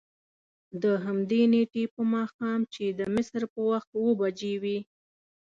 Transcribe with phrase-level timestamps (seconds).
[0.81, 4.79] د همدې نېټې په ماښام چې د مصر په وخت اوه بجې وې.